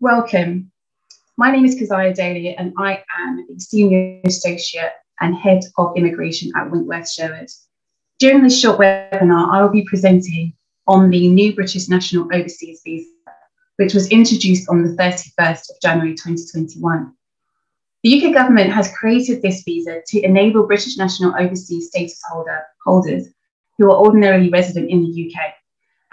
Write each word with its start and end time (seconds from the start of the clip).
Welcome. 0.00 0.72
My 1.36 1.52
name 1.52 1.64
is 1.64 1.76
Keziah 1.76 2.12
Daly, 2.12 2.56
and 2.56 2.72
I 2.76 3.04
am 3.16 3.46
the 3.48 3.60
Senior 3.60 4.20
Associate 4.24 4.90
and 5.20 5.36
Head 5.36 5.60
of 5.78 5.96
Immigration 5.96 6.50
at 6.56 6.68
Winkworth 6.68 7.08
Sherwood. 7.08 7.48
During 8.18 8.42
this 8.42 8.60
short 8.60 8.80
webinar, 8.80 9.52
I 9.52 9.62
will 9.62 9.70
be 9.70 9.84
presenting 9.84 10.52
on 10.88 11.10
the 11.10 11.28
new 11.28 11.54
British 11.54 11.88
National 11.88 12.28
Overseas 12.34 12.80
Visa, 12.84 13.08
which 13.76 13.94
was 13.94 14.08
introduced 14.08 14.68
on 14.68 14.82
the 14.82 14.96
31st 14.96 15.70
of 15.70 15.80
January 15.80 16.14
2021. 16.14 17.12
The 18.02 18.26
UK 18.26 18.34
government 18.34 18.72
has 18.72 18.92
created 18.96 19.42
this 19.42 19.62
visa 19.62 20.00
to 20.08 20.20
enable 20.22 20.66
British 20.66 20.98
national 20.98 21.36
overseas 21.38 21.86
status 21.86 22.20
holder, 22.28 22.64
holders 22.84 23.28
who 23.78 23.92
are 23.92 23.96
ordinarily 23.96 24.50
resident 24.50 24.90
in 24.90 25.02
the 25.02 25.32
UK 25.32 25.54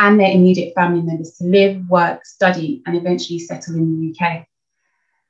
and 0.02 0.20
their 0.20 0.32
immediate 0.32 0.74
family 0.74 1.02
members 1.02 1.38
to 1.38 1.46
live, 1.46 1.88
work, 1.88 2.26
study, 2.26 2.82
and 2.88 2.98
eventually 2.98 3.38
settle 3.38 3.76
in 3.76 4.02
the 4.02 4.10
UK. 4.10 4.48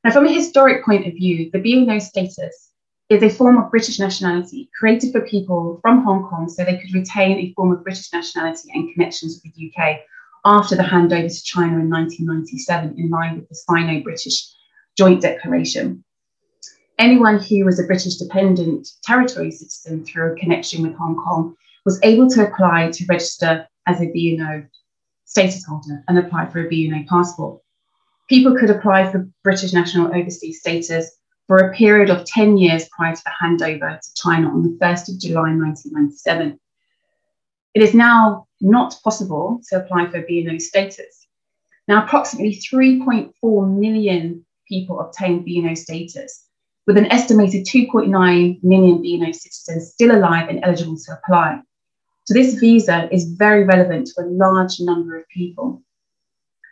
Now, 0.06 0.12
from 0.12 0.26
a 0.26 0.34
historic 0.34 0.86
point 0.86 1.06
of 1.06 1.14
view, 1.14 1.52
the 1.52 1.60
BNO 1.60 2.02
status 2.02 2.72
is 3.10 3.22
a 3.22 3.30
form 3.30 3.58
of 3.58 3.70
British 3.70 4.00
nationality 4.00 4.70
created 4.80 5.12
for 5.12 5.28
people 5.28 5.80
from 5.82 6.06
Hong 6.06 6.24
Kong 6.24 6.48
so 6.48 6.64
they 6.64 6.78
could 6.78 6.94
retain 6.94 7.38
a 7.38 7.54
form 7.54 7.74
of 7.74 7.84
British 7.84 8.14
nationality 8.14 8.70
and 8.74 8.94
connections 8.94 9.42
with 9.44 9.54
the 9.54 9.74
UK 9.76 10.00
after 10.46 10.78
the 10.78 10.84
handover 10.84 11.28
to 11.28 11.44
China 11.44 11.78
in 11.78 11.90
1997, 11.90 12.96
in 12.98 13.10
line 13.10 13.36
with 13.36 13.50
the 13.50 13.56
Sino 13.56 14.02
British 14.02 14.54
Joint 14.98 15.22
Declaration. 15.22 16.02
Anyone 16.98 17.44
who 17.44 17.66
was 17.66 17.78
a 17.78 17.84
British 17.84 18.16
dependent 18.16 18.88
territory 19.04 19.52
citizen 19.52 20.06
through 20.06 20.32
a 20.32 20.36
connection 20.38 20.82
with 20.82 20.96
Hong 20.96 21.18
Kong 21.18 21.58
was 21.84 22.00
able 22.04 22.30
to 22.30 22.48
apply 22.48 22.92
to 22.92 23.06
register 23.10 23.68
as 23.88 24.00
a 24.02 24.06
BNO 24.06 24.68
status 25.26 25.66
holder 25.66 26.04
and 26.08 26.18
apply 26.18 26.48
for 26.48 26.60
a 26.60 26.70
BNO 26.70 27.08
passport. 27.08 27.62
People 28.30 28.58
could 28.58 28.70
apply 28.70 29.12
for 29.12 29.28
British 29.44 29.74
national 29.74 30.14
overseas 30.16 30.60
status 30.60 31.12
for 31.48 31.58
a 31.58 31.74
period 31.74 32.10
of 32.10 32.26
10 32.26 32.58
years 32.58 32.88
prior 32.96 33.16
to 33.16 33.22
the 33.24 33.32
handover 33.42 34.00
to 34.00 34.14
China 34.16 34.48
on 34.48 34.64
the 34.64 34.78
1st 34.82 35.10
of 35.10 35.20
July 35.20 35.54
1997. 35.54 36.60
It 37.74 37.84
is 37.84 37.94
now 37.94 38.48
not 38.60 38.98
possible 39.04 39.62
to 39.70 39.78
apply 39.78 40.10
for 40.10 40.22
BNO 40.22 40.62
status. 40.62 41.28
Now, 41.88 42.04
approximately 42.06 42.56
3.4 42.56 43.80
million 43.80 44.46
people 44.68 45.00
obtained 45.00 45.46
BNO 45.46 45.78
status, 45.78 46.46
with 46.88 46.98
an 46.98 47.12
estimated 47.12 47.66
2.9 47.66 48.64
million 48.64 49.04
BNO 49.04 49.36
citizens 49.36 49.92
still 49.92 50.16
alive 50.16 50.48
and 50.50 50.60
eligible 50.64 50.98
to 50.98 51.14
apply. 51.14 51.62
So 52.32 52.36
this 52.36 52.54
visa 52.54 53.14
is 53.14 53.34
very 53.34 53.66
relevant 53.66 54.08
to 54.08 54.22
a 54.22 54.26
large 54.26 54.80
number 54.80 55.18
of 55.18 55.28
people. 55.28 55.82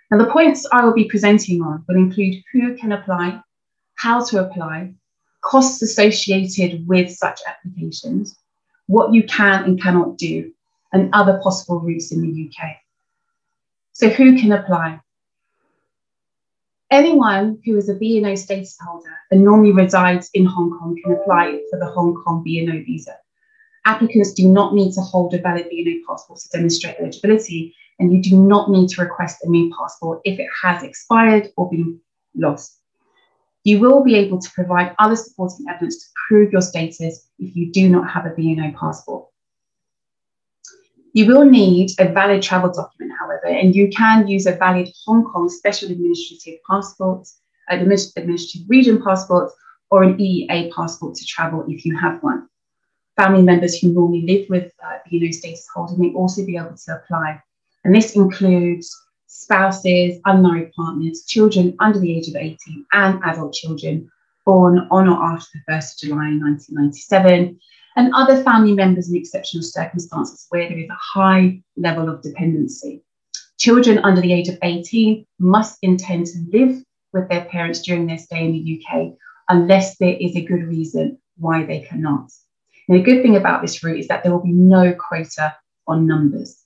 Now 0.09 0.17
the 0.17 0.31
points 0.31 0.65
I 0.71 0.85
will 0.85 0.93
be 0.93 1.03
presenting 1.03 1.61
on 1.61 1.83
will 1.85 1.97
include 1.97 2.41
who 2.53 2.77
can 2.77 2.93
apply, 2.93 3.41
how 3.95 4.23
to 4.27 4.45
apply, 4.45 4.93
costs 5.41 5.81
associated 5.81 6.87
with 6.87 7.11
such 7.11 7.41
applications, 7.45 8.37
what 8.87 9.13
you 9.13 9.23
can 9.23 9.65
and 9.65 9.81
cannot 9.81 10.17
do, 10.17 10.53
and 10.93 11.13
other 11.13 11.41
possible 11.43 11.81
routes 11.81 12.13
in 12.13 12.21
the 12.21 12.47
UK. 12.47 12.77
So 13.91 14.07
who 14.07 14.39
can 14.39 14.53
apply? 14.53 15.01
Anyone 16.89 17.59
who 17.65 17.75
is 17.75 17.89
a 17.89 17.95
BNO 17.95 18.37
status 18.37 18.77
holder 18.81 19.17
and 19.29 19.43
normally 19.43 19.73
resides 19.73 20.29
in 20.33 20.45
Hong 20.45 20.79
Kong 20.79 20.97
can 21.03 21.15
apply 21.15 21.59
for 21.69 21.77
the 21.77 21.87
Hong 21.87 22.15
Kong 22.23 22.45
BNO 22.47 22.85
visa. 22.85 23.17
Applicants 23.85 24.33
do 24.33 24.47
not 24.47 24.73
need 24.73 24.93
to 24.93 25.01
hold 25.01 25.33
a 25.33 25.39
valid 25.39 25.67
BNO 25.71 26.01
passport 26.07 26.39
to 26.39 26.49
demonstrate 26.49 26.97
eligibility, 26.99 27.75
and 27.99 28.13
you 28.13 28.21
do 28.21 28.37
not 28.41 28.69
need 28.69 28.89
to 28.89 29.01
request 29.01 29.37
a 29.43 29.49
new 29.49 29.73
passport 29.77 30.21
if 30.25 30.39
it 30.39 30.47
has 30.63 30.83
expired 30.83 31.49
or 31.55 31.69
been 31.69 31.99
lost. 32.35 32.77
You 33.63 33.79
will 33.79 34.03
be 34.03 34.15
able 34.15 34.39
to 34.39 34.51
provide 34.51 34.95
other 34.99 35.15
supporting 35.15 35.65
evidence 35.69 36.03
to 36.03 36.09
prove 36.27 36.51
your 36.51 36.61
status 36.61 37.29
if 37.39 37.55
you 37.55 37.71
do 37.71 37.89
not 37.89 38.09
have 38.09 38.25
a 38.25 38.29
BNO 38.29 38.75
passport. 38.75 39.27
You 41.13 41.25
will 41.25 41.45
need 41.45 41.91
a 41.99 42.11
valid 42.11 42.41
travel 42.41 42.71
document, 42.71 43.17
however, 43.19 43.47
and 43.47 43.75
you 43.75 43.89
can 43.89 44.27
use 44.27 44.45
a 44.45 44.55
valid 44.55 44.89
Hong 45.05 45.23
Kong 45.23 45.49
Special 45.49 45.91
Administrative 45.91 46.59
Passport, 46.69 47.27
Administrative 47.69 48.69
Region 48.69 49.01
Passport, 49.01 49.51
or 49.89 50.03
an 50.03 50.17
EEA 50.17 50.71
passport 50.71 51.15
to 51.15 51.25
travel 51.25 51.65
if 51.67 51.85
you 51.85 51.97
have 51.97 52.21
one 52.21 52.48
family 53.19 53.41
members 53.41 53.77
who 53.77 53.91
normally 53.91 54.21
live 54.21 54.49
with 54.49 54.71
uh, 54.81 54.97
BNO 55.11 55.33
status 55.33 55.67
holder 55.73 55.97
may 55.97 56.13
also 56.13 56.45
be 56.45 56.55
able 56.55 56.77
to 56.77 56.95
apply. 56.95 57.41
And 57.83 57.93
this 57.93 58.15
includes 58.15 58.95
spouses, 59.27 60.21
unmarried 60.25 60.71
partners, 60.71 61.25
children 61.27 61.75
under 61.79 61.99
the 61.99 62.15
age 62.15 62.29
of 62.29 62.37
18, 62.37 62.85
and 62.93 63.21
adult 63.25 63.53
children 63.53 64.09
born 64.45 64.87
on 64.89 65.09
or 65.09 65.21
after 65.21 65.49
the 65.53 65.73
1st 65.73 65.91
of 65.91 65.99
July 66.07 66.29
1997, 66.39 67.59
and 67.97 68.13
other 68.15 68.41
family 68.41 68.73
members 68.73 69.09
in 69.09 69.17
exceptional 69.17 69.63
circumstances 69.63 70.45
where 70.49 70.69
there 70.69 70.79
is 70.79 70.89
a 70.89 70.97
high 71.19 71.61
level 71.75 72.07
of 72.07 72.21
dependency. 72.21 73.03
Children 73.59 73.99
under 73.99 74.21
the 74.21 74.31
age 74.31 74.47
of 74.47 74.57
18 74.63 75.25
must 75.39 75.77
intend 75.81 76.27
to 76.27 76.45
live 76.53 76.81
with 77.11 77.27
their 77.27 77.45
parents 77.45 77.81
during 77.81 78.07
their 78.07 78.17
stay 78.17 78.45
in 78.45 78.53
the 78.53 78.81
UK 78.81 79.11
unless 79.49 79.97
there 79.97 80.15
is 80.21 80.37
a 80.37 80.45
good 80.45 80.63
reason 80.63 81.17
why 81.35 81.65
they 81.65 81.81
cannot. 81.81 82.29
And 82.89 82.97
the 82.97 83.03
good 83.03 83.21
thing 83.21 83.35
about 83.35 83.61
this 83.61 83.83
route 83.83 83.99
is 83.99 84.07
that 84.07 84.23
there 84.23 84.31
will 84.31 84.43
be 84.43 84.51
no 84.51 84.93
quota 84.93 85.55
on 85.87 86.07
numbers. 86.07 86.65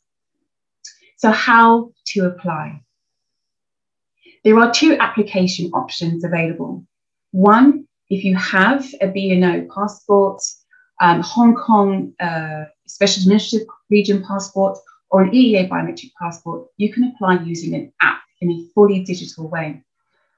So 1.17 1.31
how 1.31 1.91
to 2.07 2.25
apply? 2.25 2.81
There 4.45 4.57
are 4.57 4.71
two 4.71 4.95
application 4.99 5.69
options 5.73 6.23
available. 6.23 6.85
One, 7.31 7.87
if 8.09 8.23
you 8.23 8.37
have 8.37 8.85
a 9.01 9.07
BNO 9.07 9.67
passport, 9.69 10.41
um, 11.01 11.21
Hong 11.21 11.55
Kong 11.55 12.13
uh, 12.21 12.65
Special 12.87 13.23
Administrative 13.23 13.67
Region 13.89 14.23
passport, 14.25 14.77
or 15.09 15.23
an 15.23 15.31
EEA 15.31 15.69
biometric 15.69 16.11
passport, 16.21 16.67
you 16.77 16.91
can 16.91 17.03
apply 17.13 17.41
using 17.43 17.75
an 17.75 17.91
app 18.01 18.21
in 18.39 18.49
a 18.49 18.65
fully 18.73 19.03
digital 19.03 19.49
way. 19.49 19.81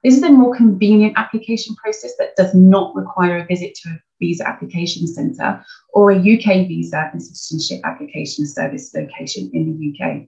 This 0.04 0.18
is 0.18 0.24
a 0.24 0.32
more 0.32 0.56
convenient 0.56 1.14
application 1.16 1.76
process 1.76 2.14
that 2.18 2.36
does 2.36 2.54
not 2.56 2.96
require 2.96 3.38
a 3.38 3.46
visit 3.46 3.76
to 3.76 3.90
a 3.90 4.00
visa 4.20 4.48
application 4.48 5.08
centre 5.08 5.64
or 5.94 6.12
a 6.12 6.18
UK 6.18 6.68
visa 6.68 7.10
and 7.12 7.22
citizenship 7.22 7.82
application 7.84 8.48
service 8.48 8.94
location 8.94 9.50
in 9.54 9.78
the 9.78 10.06
UK. 10.06 10.28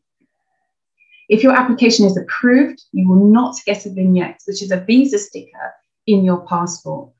If 1.29 1.43
your 1.43 1.53
application 1.53 2.05
is 2.05 2.17
approved, 2.17 2.81
you 2.93 3.09
will 3.09 3.25
not 3.25 3.55
get 3.65 3.85
a 3.85 3.89
vignette, 3.89 4.39
which 4.47 4.61
is 4.61 4.71
a 4.71 4.79
visa 4.79 5.19
sticker 5.19 5.73
in 6.05 6.23
your 6.23 6.45
passport, 6.47 7.11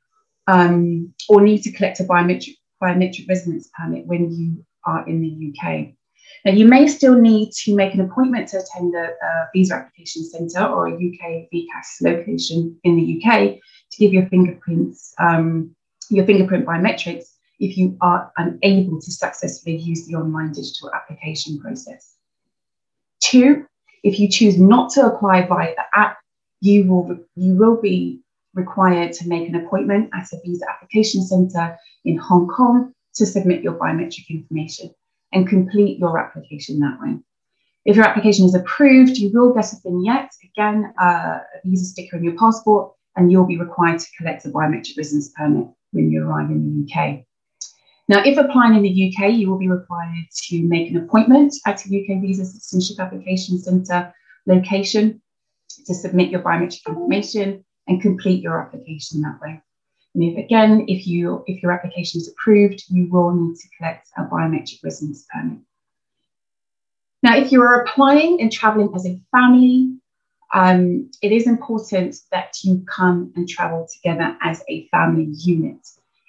um, 0.48 1.14
or 1.28 1.42
need 1.42 1.64
to 1.64 1.72
collect 1.72 2.00
a 2.00 2.04
biometric, 2.04 2.56
biometric 2.82 3.28
residence 3.28 3.70
permit 3.78 4.06
when 4.06 4.32
you 4.32 4.66
are 4.86 5.08
in 5.08 5.22
the 5.22 5.52
UK. 5.52 5.90
Now, 6.46 6.52
you 6.52 6.66
may 6.66 6.88
still 6.88 7.20
need 7.20 7.52
to 7.64 7.76
make 7.76 7.94
an 7.94 8.02
appointment 8.02 8.48
to 8.50 8.60
attend 8.60 8.96
a, 8.96 9.10
a 9.10 9.50
visa 9.54 9.76
application 9.76 10.24
centre 10.24 10.66
or 10.66 10.88
a 10.88 10.94
UK 10.94 11.50
VCAS 11.54 12.02
location 12.02 12.78
in 12.84 12.96
the 12.96 13.22
UK 13.22 13.58
to 13.92 13.98
give 13.98 14.14
your 14.14 14.28
fingerprints, 14.28 15.14
um, 15.20 15.76
your 16.16 16.26
fingerprint 16.26 16.66
biometrics 16.66 17.26
if 17.60 17.78
you 17.78 17.98
are 18.02 18.32
unable 18.38 19.02
to 19.02 19.12
successfully 19.12 19.78
use 19.78 20.06
the 20.06 20.16
online 20.16 20.52
digital 20.52 20.94
application 20.94 21.60
process. 21.60 22.16
Two, 23.20 23.66
if 24.04 24.20
you 24.20 24.30
choose 24.30 24.60
not 24.60 24.92
to 24.92 25.06
apply 25.06 25.46
via 25.48 25.74
the 25.76 25.84
app, 26.00 26.18
you 26.62 26.86
will, 26.86 27.18
you 27.36 27.56
will 27.56 27.82
be 27.82 28.22
required 28.54 29.12
to 29.14 29.28
make 29.28 29.48
an 29.48 29.56
appointment 29.56 30.10
at 30.14 30.32
a 30.34 30.38
visa 30.46 30.66
application 30.70 31.24
centre 31.24 31.78
in 32.06 32.18
Hong 32.18 32.48
Kong 32.48 32.94
to 33.16 33.26
submit 33.26 33.64
your 33.64 33.74
biometric 33.74 34.30
information 34.30 34.94
and 35.34 35.48
complete 35.48 36.00
your 36.00 36.18
application 36.20 36.80
that 36.80 37.00
way. 37.02 37.18
If 37.86 37.96
your 37.96 38.06
application 38.06 38.46
is 38.46 38.54
approved, 38.54 39.18
you 39.18 39.32
will 39.34 39.54
get 39.54 39.72
a 39.72 39.78
vignette, 39.84 40.32
again, 40.44 40.94
uh, 41.02 41.40
a 41.40 41.68
visa 41.68 41.86
sticker 41.86 42.18
in 42.18 42.24
your 42.24 42.38
passport, 42.38 42.94
and 43.16 43.32
you'll 43.32 43.46
be 43.46 43.58
required 43.58 44.00
to 44.00 44.08
collect 44.18 44.46
a 44.46 44.50
biometric 44.50 44.98
residence 44.98 45.32
permit 45.36 45.68
when 45.92 46.12
you 46.12 46.24
arrive 46.24 46.50
in 46.50 46.86
the 46.86 46.94
UK. 46.94 47.24
Now, 48.10 48.24
if 48.24 48.38
applying 48.38 48.76
in 48.76 48.84
the 48.84 49.14
UK, 49.14 49.34
you 49.34 49.50
will 49.50 49.58
be 49.58 49.68
required 49.68 50.26
to 50.48 50.64
make 50.64 50.90
an 50.90 50.98
appointment 50.98 51.54
at 51.66 51.86
a 51.86 51.88
UK 51.88 52.22
Visa 52.22 52.46
Citizenship 52.46 53.00
Application 53.00 53.60
Centre 53.60 54.14
location 54.46 55.22
to 55.86 55.94
submit 55.94 56.30
your 56.30 56.42
biometric 56.42 56.88
information 56.88 57.66
and 57.88 58.02
complete 58.02 58.42
your 58.42 58.62
application 58.62 59.22
that 59.22 59.40
way. 59.42 59.62
And 60.16 60.24
if 60.24 60.38
again, 60.38 60.86
if 60.88 61.06
you 61.06 61.44
if 61.48 61.62
your 61.62 61.72
application 61.72 62.22
is 62.22 62.30
approved, 62.30 62.84
you 62.90 63.08
will 63.10 63.32
need 63.32 63.56
to 63.56 63.68
collect 63.78 64.08
a 64.18 64.24
biometric 64.24 64.84
residence 64.84 65.26
permit. 65.32 65.60
Now, 67.24 67.36
if 67.36 67.52
you 67.52 67.62
are 67.62 67.82
applying 67.82 68.42
and 68.42 68.52
traveling 68.52 68.92
as 68.96 69.06
a 69.06 69.20
family, 69.32 69.98
um, 70.54 71.10
it 71.22 71.32
is 71.32 71.48
important 71.48 72.16
that 72.32 72.56
you 72.64 72.84
come 72.88 73.34
and 73.36 73.48
travel 73.48 73.88
together 73.92 74.38
as 74.42 74.64
a 74.70 74.88
family 74.90 75.28
unit. 75.30 75.86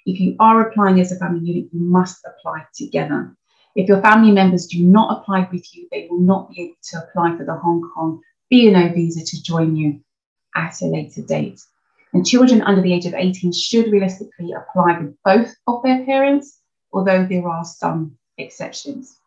If 0.06 0.20
you 0.20 0.36
are 0.40 0.68
applying 0.68 1.00
as 1.00 1.12
a 1.12 1.16
family 1.16 1.46
unit, 1.46 1.70
you 1.72 1.80
must 1.80 2.24
apply 2.26 2.64
together. 2.74 3.36
If 3.76 3.88
your 3.88 4.00
family 4.00 4.32
members 4.32 4.66
do 4.66 4.82
not 4.82 5.18
apply 5.18 5.48
with 5.52 5.74
you, 5.74 5.86
they 5.92 6.08
will 6.10 6.20
not 6.20 6.50
be 6.50 6.62
able 6.62 6.76
to 6.90 7.04
apply 7.04 7.36
for 7.36 7.44
the 7.44 7.54
Hong 7.54 7.88
Kong 7.94 8.20
BNO 8.52 8.94
visa 8.94 9.24
to 9.24 9.42
join 9.42 9.76
you 9.76 10.00
at 10.54 10.80
a 10.82 10.86
later 10.86 11.22
date. 11.22 11.60
And 12.12 12.26
children 12.26 12.62
under 12.62 12.80
the 12.80 12.92
age 12.92 13.06
of 13.06 13.14
18 13.14 13.52
should 13.52 13.92
realistically 13.92 14.52
apply 14.52 14.98
with 14.98 15.16
both 15.24 15.54
of 15.66 15.82
their 15.82 16.04
parents, 16.06 16.58
although 16.92 17.26
there 17.26 17.46
are 17.46 17.64
some 17.64 18.16
exceptions. 18.38 19.17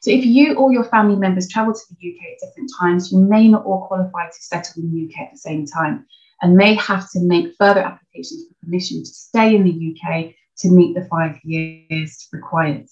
So 0.00 0.10
if 0.10 0.24
you 0.24 0.54
or 0.54 0.72
your 0.72 0.84
family 0.84 1.16
members 1.16 1.48
travel 1.48 1.74
to 1.74 1.80
the 1.90 2.10
UK 2.10 2.32
at 2.32 2.48
different 2.48 2.70
times, 2.80 3.12
you 3.12 3.18
may 3.18 3.48
not 3.48 3.64
all 3.64 3.86
qualify 3.86 4.26
to 4.26 4.42
settle 4.42 4.82
in 4.82 4.92
the 4.92 5.04
UK 5.06 5.26
at 5.26 5.32
the 5.32 5.38
same 5.38 5.66
time 5.66 6.06
and 6.40 6.56
may 6.56 6.74
have 6.74 7.10
to 7.10 7.20
make 7.20 7.54
further 7.58 7.80
applications 7.80 8.46
for 8.46 8.54
permission 8.64 9.00
to 9.00 9.06
stay 9.06 9.56
in 9.56 9.64
the 9.64 9.96
UK 9.96 10.34
to 10.58 10.68
meet 10.68 10.94
the 10.94 11.06
five 11.06 11.36
years 11.42 12.28
required. 12.32 12.86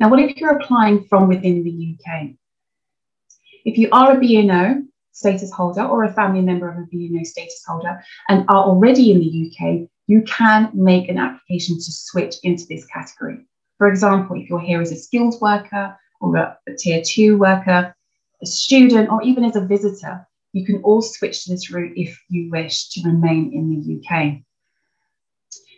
Now, 0.00 0.08
what 0.08 0.20
if 0.20 0.36
you're 0.36 0.58
applying 0.58 1.04
from 1.04 1.28
within 1.28 1.62
the 1.62 1.96
UK? 1.96 2.30
If 3.64 3.78
you 3.78 3.88
are 3.92 4.12
a 4.12 4.16
BNO 4.16 4.86
status 5.12 5.52
holder 5.52 5.82
or 5.82 6.04
a 6.04 6.12
family 6.12 6.40
member 6.40 6.68
of 6.68 6.78
a 6.78 6.86
BNO 6.94 7.24
status 7.26 7.62
holder 7.66 8.02
and 8.28 8.44
are 8.48 8.64
already 8.64 9.12
in 9.12 9.20
the 9.20 9.52
UK, 9.52 9.88
you 10.06 10.22
can 10.22 10.70
make 10.74 11.08
an 11.08 11.18
application 11.18 11.76
to 11.76 11.92
switch 11.92 12.36
into 12.42 12.64
this 12.66 12.84
category. 12.86 13.41
For 13.82 13.88
example, 13.88 14.40
if 14.40 14.48
you're 14.48 14.60
here 14.60 14.80
as 14.80 14.92
a 14.92 14.96
skilled 14.96 15.40
worker 15.40 15.98
or 16.20 16.36
a, 16.36 16.56
a 16.68 16.72
tier 16.76 17.02
two 17.04 17.36
worker, 17.36 17.92
a 18.40 18.46
student, 18.46 19.10
or 19.10 19.20
even 19.24 19.44
as 19.44 19.56
a 19.56 19.66
visitor, 19.66 20.24
you 20.52 20.64
can 20.64 20.80
all 20.84 21.02
switch 21.02 21.42
to 21.42 21.50
this 21.50 21.68
route 21.68 21.92
if 21.96 22.16
you 22.28 22.48
wish 22.48 22.90
to 22.90 23.02
remain 23.04 23.50
in 23.52 23.70
the 23.70 23.98
UK. 23.98 24.34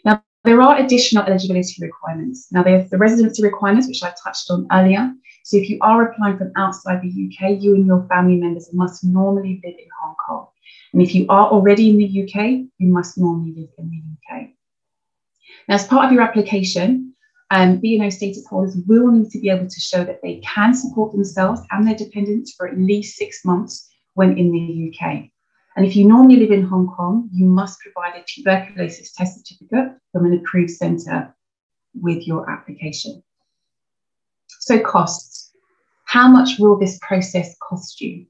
Now, 0.05 0.23
there 0.45 0.61
are 0.61 0.77
additional 0.77 1.25
eligibility 1.25 1.77
requirements. 1.81 2.49
Now, 2.53 2.62
there's 2.62 2.91
the 2.91 2.99
residency 2.99 3.43
requirements, 3.43 3.89
which 3.89 4.03
I 4.03 4.12
touched 4.23 4.51
on 4.51 4.67
earlier. 4.71 5.11
So, 5.45 5.56
if 5.56 5.71
you 5.71 5.79
are 5.81 6.06
applying 6.06 6.37
from 6.37 6.53
outside 6.56 7.01
the 7.01 7.09
UK, 7.09 7.62
you 7.62 7.75
and 7.75 7.87
your 7.87 8.06
family 8.11 8.37
members 8.37 8.69
must 8.75 9.03
normally 9.03 9.62
live 9.65 9.77
in 9.79 9.89
Hong 10.03 10.15
Kong. 10.29 10.49
And 10.93 11.01
if 11.01 11.15
you 11.15 11.25
are 11.31 11.49
already 11.49 11.89
in 11.89 11.97
the 11.97 12.23
UK, 12.23 12.69
you 12.77 12.89
must 12.93 13.17
normally 13.17 13.55
live 13.56 13.71
in 13.79 13.89
the 13.89 14.37
UK. 14.37 14.51
Now, 15.69 15.77
as 15.77 15.87
part 15.87 16.05
of 16.05 16.12
your 16.12 16.21
application, 16.21 17.14
um, 17.55 17.81
BNO 17.81 18.12
status 18.12 18.45
holders 18.49 18.77
will 18.89 19.12
need 19.12 19.31
to 19.31 19.39
be 19.39 19.49
able 19.49 19.69
to 19.69 19.81
show 19.81 20.03
that 20.03 20.21
they 20.23 20.41
can 20.41 20.75
support 20.75 21.12
themselves 21.12 21.61
and 21.71 21.87
their 21.87 21.95
dependents 21.95 22.53
for 22.53 22.67
at 22.67 22.77
least 22.77 23.17
six 23.17 23.45
months 23.45 23.89
when 24.15 24.37
in 24.37 24.51
the 24.51 24.93
UK. 24.93 25.31
And 25.77 25.87
if 25.87 25.95
you 25.95 26.05
normally 26.05 26.37
live 26.37 26.51
in 26.51 26.65
Hong 26.65 26.89
Kong, 26.89 27.31
you 27.33 27.47
must 27.47 27.79
provide 27.79 28.19
a 28.19 28.25
tuberculosis 28.27 29.12
test 29.12 29.39
certificate 29.39 29.97
from 30.12 30.27
an 30.27 30.35
approved 30.35 30.71
centre 30.71 31.33
with 31.95 32.27
your 32.27 32.51
application. 32.51 33.23
So, 34.59 34.81
costs. 34.81 35.53
How 36.06 36.27
much 36.27 36.59
will 36.59 36.77
this 36.77 36.99
process 37.03 37.55
cost 37.62 38.01
you? 38.01 38.27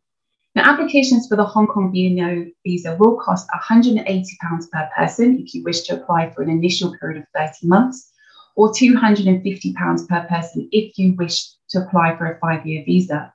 Now, 0.54 0.70
applications 0.70 1.28
for 1.28 1.36
the 1.36 1.44
Hong 1.44 1.66
Kong 1.66 1.90
BNO 1.94 2.52
visa 2.62 2.96
will 3.00 3.16
cost 3.16 3.48
£180 3.58 4.70
per 4.70 4.90
person 4.94 5.38
if 5.38 5.54
you 5.54 5.64
wish 5.64 5.82
to 5.82 5.94
apply 5.94 6.30
for 6.30 6.42
an 6.42 6.50
initial 6.50 6.94
period 6.98 7.22
of 7.22 7.26
30 7.34 7.66
months, 7.66 8.12
or 8.56 8.70
£250 8.72 10.08
per 10.08 10.26
person 10.28 10.68
if 10.72 10.98
you 10.98 11.14
wish 11.14 11.48
to 11.70 11.80
apply 11.80 12.16
for 12.16 12.26
a 12.26 12.38
five 12.38 12.66
year 12.66 12.84
visa. 12.84 13.32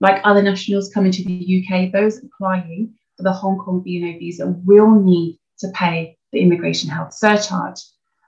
Like 0.00 0.20
other 0.24 0.42
nationals 0.42 0.92
coming 0.92 1.12
to 1.12 1.24
the 1.24 1.64
UK, 1.64 1.92
those 1.92 2.22
applying 2.22 2.94
for 3.16 3.22
the 3.22 3.32
Hong 3.32 3.58
Kong 3.58 3.82
BNO 3.86 4.18
visa 4.18 4.46
will 4.64 4.90
need 4.90 5.38
to 5.60 5.68
pay 5.68 6.18
the 6.32 6.40
immigration 6.40 6.90
health 6.90 7.14
surcharge 7.14 7.80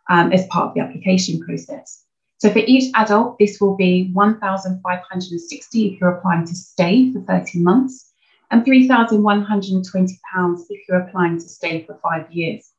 um, 0.08 0.32
as 0.32 0.46
part 0.46 0.68
of 0.68 0.74
the 0.74 0.80
application 0.80 1.40
process. 1.40 2.04
So 2.38 2.50
for 2.50 2.60
each 2.60 2.90
adult, 2.94 3.38
this 3.38 3.60
will 3.60 3.76
be 3.76 4.10
1,560 4.12 5.86
if 5.86 6.00
you're 6.00 6.16
applying 6.16 6.46
to 6.46 6.54
stay 6.54 7.12
for 7.12 7.20
13 7.22 7.62
months, 7.62 8.12
and 8.50 8.64
3,120 8.64 10.20
pounds 10.32 10.66
if 10.70 10.88
you're 10.88 11.00
applying 11.00 11.38
to 11.38 11.48
stay 11.48 11.84
for 11.84 11.98
five 12.02 12.30
years. 12.30 12.70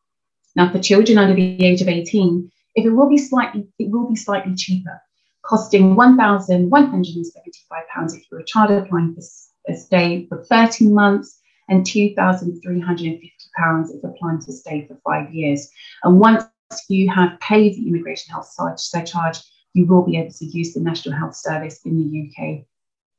Now, 0.56 0.72
for 0.72 0.80
children 0.80 1.18
under 1.18 1.36
the 1.36 1.64
age 1.64 1.82
of 1.82 1.88
18, 1.88 2.50
if 2.76 2.86
it 2.86 2.92
will 2.92 3.10
be 3.10 3.18
slightly, 3.18 3.68
it 3.80 3.90
will 3.90 4.10
be 4.10 4.16
slightly 4.16 4.54
cheaper 4.56 5.02
costing 5.50 5.96
£1,175 5.96 8.16
if 8.16 8.24
you're 8.32 8.42
a 8.42 8.46
child 8.46 8.72
applying 8.72 9.16
for 9.16 9.22
a 9.68 9.76
stay 9.76 10.28
for 10.28 10.44
13 10.44 10.94
months 10.94 11.40
and 11.70 11.84
£2,350 11.86 13.96
if 13.96 14.04
applying 14.04 14.40
to 14.40 14.52
stay 14.52 14.86
for 14.88 14.96
five 15.04 15.34
years. 15.34 15.72
And 16.04 16.20
once 16.20 16.44
you 16.88 17.10
have 17.10 17.40
paid 17.40 17.76
the 17.76 17.88
immigration 17.88 18.32
health 18.32 18.54
surcharge, 18.78 19.40
you 19.74 19.86
will 19.86 20.04
be 20.04 20.18
able 20.18 20.32
to 20.32 20.46
use 20.46 20.74
the 20.74 20.82
National 20.82 21.18
Health 21.18 21.36
Service 21.36 21.80
in 21.86 21.98
the 21.98 22.28
UK 22.28 22.66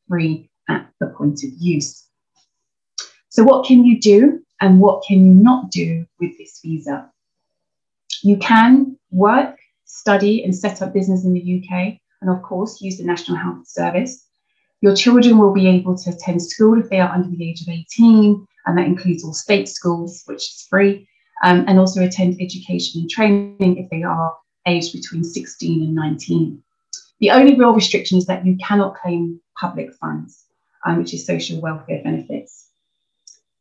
free 0.08 0.50
at 0.68 0.88
the 1.00 1.06
point 1.06 1.42
of 1.44 1.50
use. 1.58 2.06
So, 3.28 3.44
what 3.44 3.66
can 3.66 3.84
you 3.84 4.00
do 4.00 4.42
and 4.60 4.80
what 4.80 5.04
can 5.06 5.24
you 5.24 5.32
not 5.32 5.70
do 5.70 6.06
with 6.20 6.36
this 6.38 6.58
visa? 6.60 7.08
You 8.22 8.36
can 8.38 8.98
work, 9.10 9.56
study, 9.84 10.44
and 10.44 10.54
set 10.54 10.82
up 10.82 10.92
business 10.92 11.24
in 11.24 11.34
the 11.34 11.62
UK 11.62 12.00
and 12.20 12.30
of 12.30 12.42
course 12.42 12.80
use 12.80 12.98
the 12.98 13.04
National 13.04 13.36
Health 13.36 13.66
Service. 13.66 14.26
Your 14.80 14.94
children 14.94 15.38
will 15.38 15.52
be 15.52 15.68
able 15.68 15.96
to 15.96 16.10
attend 16.10 16.42
school 16.42 16.78
if 16.80 16.88
they 16.88 17.00
are 17.00 17.12
under 17.12 17.28
the 17.28 17.48
age 17.48 17.60
of 17.60 17.68
18, 17.68 18.46
and 18.66 18.78
that 18.78 18.86
includes 18.86 19.24
all 19.24 19.34
state 19.34 19.68
schools, 19.68 20.22
which 20.26 20.42
is 20.42 20.66
free, 20.68 21.06
um, 21.42 21.64
and 21.66 21.78
also 21.78 22.02
attend 22.02 22.40
education 22.40 23.02
and 23.02 23.10
training 23.10 23.76
if 23.76 23.90
they 23.90 24.02
are 24.02 24.36
aged 24.66 24.92
between 24.92 25.24
16 25.24 25.82
and 25.82 25.94
19. 25.94 26.62
The 27.20 27.30
only 27.30 27.56
real 27.56 27.74
restriction 27.74 28.16
is 28.16 28.26
that 28.26 28.46
you 28.46 28.56
cannot 28.56 28.96
claim 28.96 29.40
public 29.58 29.92
funds, 29.94 30.44
um, 30.86 30.98
which 30.98 31.12
is 31.12 31.26
social 31.26 31.60
welfare 31.60 32.00
benefits. 32.02 32.68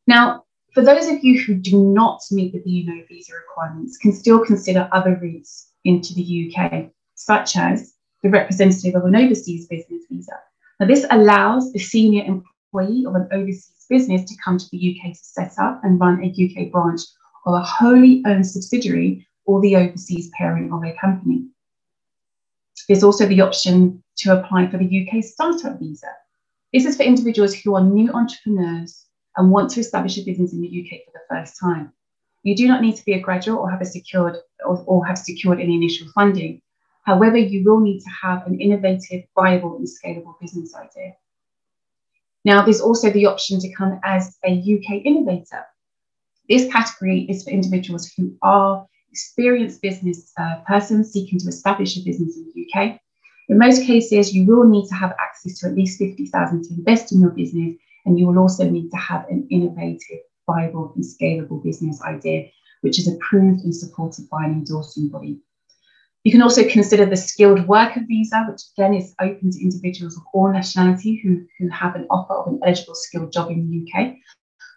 Now, 0.07 0.45
for 0.79 0.85
those 0.85 1.09
of 1.09 1.21
you 1.21 1.37
who 1.41 1.55
do 1.55 1.77
not 1.77 2.21
meet 2.31 2.53
the 2.53 2.59
BNO 2.59 3.05
visa 3.09 3.33
requirements, 3.33 3.97
can 3.97 4.13
still 4.13 4.45
consider 4.45 4.87
other 4.93 5.19
routes 5.21 5.73
into 5.83 6.13
the 6.13 6.55
UK, 6.55 6.85
such 7.15 7.57
as 7.57 7.95
the 8.23 8.29
representative 8.29 8.95
of 8.95 9.03
an 9.03 9.13
overseas 9.13 9.67
business 9.67 10.05
visa. 10.09 10.39
Now, 10.79 10.87
this 10.87 11.05
allows 11.11 11.73
the 11.73 11.79
senior 11.79 12.23
employee 12.23 13.03
of 13.05 13.15
an 13.15 13.27
overseas 13.33 13.87
business 13.89 14.23
to 14.29 14.37
come 14.41 14.57
to 14.57 14.69
the 14.71 14.95
UK 14.95 15.11
to 15.11 15.19
set 15.21 15.51
up 15.59 15.81
and 15.83 15.99
run 15.99 16.23
a 16.23 16.29
UK 16.29 16.71
branch 16.71 17.01
of 17.45 17.55
a 17.55 17.61
wholly 17.61 18.23
owned 18.25 18.47
subsidiary 18.47 19.27
or 19.45 19.59
the 19.59 19.75
overseas 19.75 20.31
parent 20.37 20.71
of 20.71 20.81
a 20.85 20.95
company. 21.01 21.45
There's 22.87 23.03
also 23.03 23.25
the 23.25 23.41
option 23.41 24.01
to 24.19 24.39
apply 24.39 24.69
for 24.69 24.77
the 24.77 24.85
UK 25.05 25.25
startup 25.25 25.77
visa. 25.77 26.07
This 26.71 26.85
is 26.85 26.95
for 26.95 27.03
individuals 27.03 27.53
who 27.53 27.75
are 27.75 27.83
new 27.83 28.13
entrepreneurs 28.13 29.07
and 29.39 29.51
want 29.51 29.71
to 29.71 29.79
establish 29.79 30.17
a 30.17 30.23
business 30.23 30.51
in 30.51 30.61
the 30.61 30.67
UK 30.67 31.05
for 31.05 31.13
the 31.13 31.25
first 31.29 31.57
time. 31.59 31.93
You 32.43 32.55
do 32.55 32.67
not 32.67 32.81
need 32.81 32.97
to 32.97 33.05
be 33.05 33.13
a 33.13 33.21
graduate 33.21 33.57
or 33.57 33.71
have 33.71 33.85
secured 33.87 34.35
or, 34.65 34.83
or 34.85 35.05
have 35.05 35.17
secured 35.17 35.59
any 35.59 35.75
initial 35.75 36.09
funding. 36.13 36.61
However, 37.03 37.37
you 37.37 37.63
will 37.63 37.79
need 37.79 38.01
to 38.01 38.09
have 38.21 38.45
an 38.45 38.59
innovative, 38.59 39.23
viable, 39.33 39.77
and 39.77 39.87
scalable 39.87 40.39
business 40.39 40.75
idea. 40.75 41.13
Now, 42.43 42.63
there's 42.63 42.81
also 42.81 43.09
the 43.09 43.25
option 43.25 43.59
to 43.61 43.73
come 43.73 43.99
as 44.03 44.37
a 44.45 44.51
UK 44.51 45.05
innovator. 45.05 45.65
This 46.49 46.71
category 46.71 47.21
is 47.29 47.43
for 47.43 47.51
individuals 47.51 48.11
who 48.15 48.35
are 48.41 48.85
experienced 49.09 49.81
business 49.81 50.31
uh, 50.37 50.57
persons 50.67 51.11
seeking 51.11 51.39
to 51.39 51.47
establish 51.47 51.97
a 51.97 52.03
business 52.03 52.35
in 52.35 52.51
the 52.53 52.67
UK. 52.67 52.99
In 53.47 53.57
most 53.57 53.83
cases, 53.83 54.33
you 54.33 54.45
will 54.45 54.65
need 54.65 54.87
to 54.89 54.95
have 54.95 55.15
access 55.19 55.59
to 55.59 55.67
at 55.67 55.75
least 55.75 55.97
50,000 55.97 56.63
to 56.63 56.73
invest 56.73 57.11
in 57.11 57.21
your 57.21 57.31
business, 57.31 57.75
and 58.05 58.17
you 58.17 58.27
will 58.27 58.39
also 58.39 58.69
need 58.69 58.89
to 58.89 58.97
have 58.97 59.25
an 59.29 59.47
innovative, 59.51 60.19
viable, 60.45 60.93
and 60.95 61.03
scalable 61.03 61.63
business 61.63 62.01
idea, 62.03 62.49
which 62.81 62.99
is 62.99 63.07
approved 63.07 63.63
and 63.63 63.75
supported 63.75 64.29
by 64.29 64.43
an 64.43 64.51
endorsing 64.51 65.09
body. 65.09 65.39
You 66.23 66.31
can 66.31 66.41
also 66.41 66.67
consider 66.67 67.05
the 67.05 67.15
skilled 67.15 67.65
worker 67.67 68.01
visa, 68.07 68.45
which 68.49 68.61
again 68.77 68.93
is 68.93 69.15
open 69.21 69.51
to 69.51 69.61
individuals 69.61 70.17
of 70.17 70.23
all 70.33 70.51
nationality 70.51 71.21
who, 71.23 71.45
who 71.57 71.69
have 71.69 71.95
an 71.95 72.07
offer 72.09 72.33
of 72.33 72.47
an 72.47 72.59
eligible 72.65 72.95
skilled 72.95 73.31
job 73.31 73.49
in 73.49 73.69
the 73.69 74.01
UK 74.01 74.15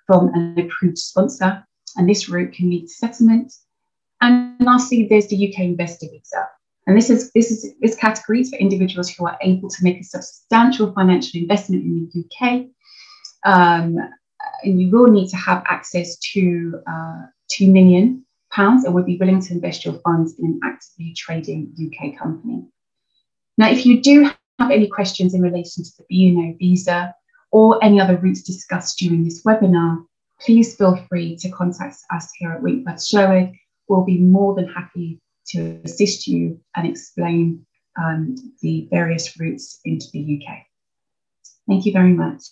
from 0.06 0.32
an 0.34 0.58
approved 0.58 0.98
sponsor. 0.98 1.64
And 1.96 2.08
this 2.08 2.28
route 2.28 2.52
can 2.54 2.70
lead 2.70 2.82
to 2.82 2.88
settlement. 2.88 3.52
And 4.20 4.54
lastly, 4.60 5.08
there's 5.10 5.26
the 5.26 5.52
UK 5.52 5.60
investor 5.64 6.06
visa. 6.10 6.48
And 6.86 6.96
this 6.96 7.10
is 7.10 7.32
this 7.32 7.50
is 7.50 7.74
this 7.80 7.94
category 7.94 8.40
is 8.40 8.50
for 8.50 8.56
individuals 8.56 9.10
who 9.10 9.26
are 9.26 9.38
able 9.42 9.68
to 9.68 9.84
make 9.84 10.00
a 10.00 10.04
substantial 10.04 10.92
financial 10.92 11.40
investment 11.40 11.84
in 11.84 12.10
the 12.12 12.24
UK. 12.24 12.66
Um, 13.44 13.96
and 14.64 14.80
you 14.80 14.90
will 14.90 15.08
need 15.08 15.28
to 15.30 15.36
have 15.36 15.62
access 15.66 16.16
to 16.32 16.80
uh, 16.86 17.22
two 17.48 17.70
million 17.70 18.24
pounds 18.50 18.84
and 18.84 18.94
would 18.94 19.06
be 19.06 19.16
willing 19.16 19.40
to 19.40 19.52
invest 19.52 19.84
your 19.84 19.94
funds 20.00 20.38
in 20.38 20.44
an 20.44 20.60
actively 20.64 21.14
trading 21.16 21.72
UK 21.80 22.18
company. 22.18 22.64
Now, 23.58 23.70
if 23.70 23.84
you 23.86 24.00
do 24.00 24.30
have 24.58 24.70
any 24.70 24.86
questions 24.86 25.34
in 25.34 25.42
relation 25.42 25.84
to 25.84 25.90
the 25.98 26.04
BNO 26.10 26.58
visa 26.58 27.14
or 27.50 27.82
any 27.82 28.00
other 28.00 28.16
routes 28.16 28.42
discussed 28.42 28.98
during 28.98 29.24
this 29.24 29.42
webinar, 29.44 30.04
please 30.40 30.76
feel 30.76 30.96
free 31.08 31.36
to 31.36 31.50
contact 31.50 31.96
us 32.12 32.30
here 32.36 32.52
at 32.52 32.62
Winkworth 32.62 33.04
Sherwood. 33.04 33.52
We'll 33.88 34.04
be 34.04 34.18
more 34.18 34.54
than 34.54 34.68
happy 34.68 35.20
to 35.48 35.80
assist 35.84 36.26
you 36.26 36.60
and 36.76 36.86
explain 36.86 37.66
um, 38.00 38.36
the 38.62 38.88
various 38.90 39.38
routes 39.38 39.80
into 39.84 40.06
the 40.12 40.40
UK. 40.40 40.58
Thank 41.68 41.84
you 41.84 41.92
very 41.92 42.12
much. 42.12 42.42